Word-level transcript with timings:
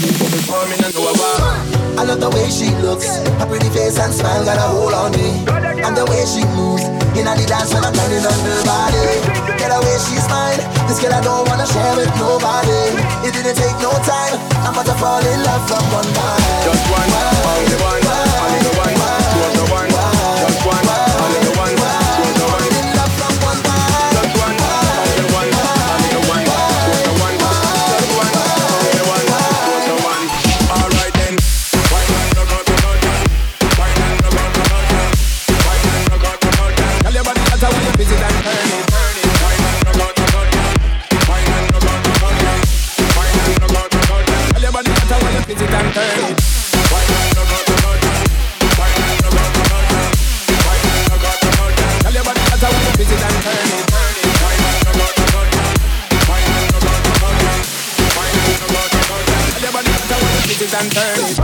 before 0.00 0.66
me 0.70 0.76
no 0.80 0.88
know 0.94 1.12
what. 1.12 1.78
I 1.98 2.06
love 2.06 2.20
the 2.20 2.30
way 2.30 2.46
she 2.46 2.70
looks, 2.78 3.18
her 3.42 3.46
pretty 3.46 3.68
face 3.74 3.98
and 3.98 4.14
smile 4.14 4.44
got 4.44 4.58
a 4.58 4.66
hold 4.70 4.94
on 4.94 5.10
me. 5.18 5.42
And 5.82 5.96
the 5.96 6.06
way 6.06 6.22
she 6.26 6.46
moves, 6.54 6.86
in 7.18 7.26
the 7.26 7.44
dance 7.46 7.74
when 7.74 7.82
I'm 7.82 7.92
turning 7.92 8.22
on 8.22 8.38
her 8.38 8.62
body. 8.62 9.18
Get 9.58 9.74
away, 9.74 9.98
she's 9.98 10.26
mine. 10.30 10.62
This 10.86 11.02
girl 11.02 11.12
I 11.12 11.20
don't 11.20 11.42
wanna 11.50 11.66
share 11.66 11.94
with 11.98 12.12
nobody. 12.14 12.94
It 13.26 13.34
didn't 13.34 13.58
take 13.58 13.74
no 13.82 13.90
time, 14.06 14.38
I'm 14.62 14.78
about 14.78 14.86
to 14.86 14.94
fall 14.94 15.18
in 15.18 15.42
love 15.42 15.66
from 15.66 15.82
one 15.90 16.06
night. 16.14 16.62
Just 16.62 16.86
one, 16.86 17.10
only 17.10 17.76
one, 17.82 17.97
and 60.78 60.92
turn 60.92 61.18
it. 61.18 61.40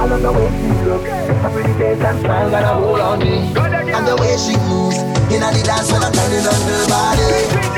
I 0.00 0.04
love 0.08 0.22
the 0.22 0.32
way 0.32 0.48
she 0.48 0.72
looks, 0.88 1.10
pretty 1.52 1.74
face 1.76 2.00
and 2.00 2.20
smile 2.20 2.50
got 2.50 2.64
a 2.64 2.74
hold 2.80 3.00
on 3.00 3.18
me. 3.18 3.52
And 3.92 4.06
the 4.08 4.16
way 4.16 4.32
she 4.40 4.56
moves, 4.72 4.96
in 5.28 5.44
the 5.44 5.62
dance 5.64 5.92
when 5.92 6.02
I'm 6.02 6.12
turning 6.12 6.46
on 6.48 6.60
her 6.64 6.84
body. 6.88 7.28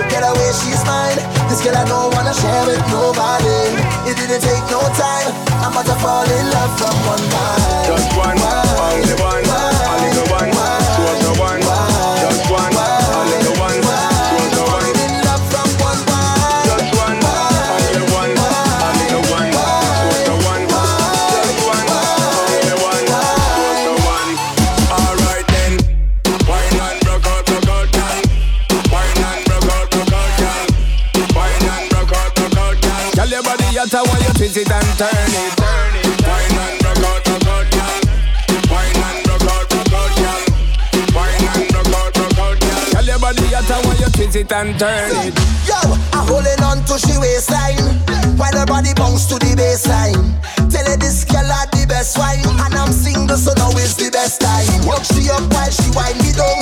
Get 0.07 0.23
away, 0.23 0.51
she's 0.55 0.83
mine. 0.87 1.19
This 1.51 1.61
girl 1.65 1.77
I 1.77 1.85
don't 1.85 2.15
wanna 2.15 2.35
share 2.35 2.65
with 2.67 2.83
nobody. 2.95 3.52
That's 34.03 34.11
how 34.11 34.27
you 34.27 34.35
twist 34.35 34.57
it 34.57 34.67
and 34.67 34.99
turn 34.99 35.15
it, 35.15 35.55
turn 35.63 35.95
it. 35.95 36.27
Wine 36.27 36.59
and 36.59 36.99
rock 36.99 37.23
out, 37.23 37.23
rock 37.23 37.47
out, 37.47 37.67
girl. 37.71 38.03
Wine 38.67 38.99
and 38.99 39.23
rock 39.31 39.47
out, 39.47 39.71
rock 39.71 39.95
out, 39.95 40.11
girl. 40.19 40.43
Wine 41.15 41.47
and 41.47 41.71
rock 41.71 41.95
out, 41.95 42.19
rock 42.19 42.39
out, 42.39 42.59
girl. 42.59 42.91
Tell 42.91 43.07
your 43.07 43.19
body 43.21 43.47
you 43.47 44.11
twist 44.11 44.35
it 44.35 44.51
and 44.51 44.79
turn 44.79 45.15
it. 45.23 45.39
Yo, 45.71 45.79
I'm 46.19 46.27
holding 46.27 46.59
on 46.67 46.83
to 46.91 46.99
she 46.99 47.15
waistline 47.19 47.79
While 48.37 48.59
her 48.59 48.67
body 48.67 48.93
bounce 48.95 49.27
to 49.31 49.39
the 49.39 49.55
bassline 49.55 50.19
Tell 50.71 50.87
her 50.91 50.97
this 50.97 51.23
girl 51.25 51.47
had 51.47 51.71
the 51.71 51.87
best 51.87 52.19
wine 52.19 52.43
And 52.43 52.75
I'm 52.75 52.91
single 52.91 53.37
so 53.37 53.55
now 53.55 53.71
is 53.79 53.95
the 53.95 54.11
best 54.11 54.41
time 54.41 54.67
Work 54.83 55.05
she 55.07 55.31
up 55.31 55.47
while 55.55 55.71
she 55.71 55.87
wind 55.95 56.19
me 56.19 56.33
down 56.35 56.62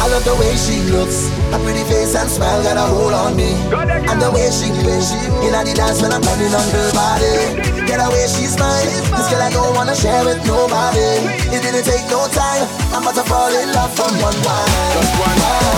I 0.00 0.08
love 0.08 0.24
the 0.24 0.34
way 0.40 0.56
she 0.56 0.80
looks. 0.88 1.28
Her 1.52 1.60
pretty 1.60 1.84
face 1.84 2.16
and 2.16 2.28
smile 2.28 2.62
got 2.64 2.80
a 2.80 2.86
hold 2.88 3.12
on 3.12 3.36
me. 3.36 3.52
And 4.08 4.16
the 4.16 4.32
way 4.32 4.48
she 4.48 4.72
moves 4.72 5.12
In 5.44 5.52
the 5.52 5.72
dance 5.76 6.00
when 6.00 6.12
I'm 6.12 6.24
turning 6.24 6.56
on 6.56 6.66
her 6.72 6.88
body. 6.96 7.84
Get 7.84 8.00
away, 8.00 8.24
she's 8.24 8.56
mine. 8.56 8.88
This 9.12 9.28
girl 9.28 9.44
I 9.44 9.50
don't 9.52 9.74
wanna 9.76 9.94
share 9.94 10.24
with 10.24 10.40
nobody. 10.46 11.20
It 11.52 11.60
didn't 11.60 11.84
take 11.84 12.08
no 12.08 12.24
time. 12.32 12.64
I'm 12.96 13.02
about 13.02 13.14
to 13.16 13.24
fall 13.28 13.52
in 13.52 13.72
love 13.72 13.92
from 13.94 14.12
one 14.24 14.36
night 14.40 14.92
Just 14.96 15.12
one, 15.20 15.69